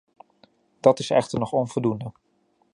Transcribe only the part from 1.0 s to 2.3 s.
echter nog onvoldoende.